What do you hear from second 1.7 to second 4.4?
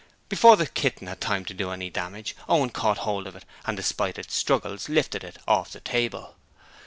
damage, Owen caught hold of it and, despite its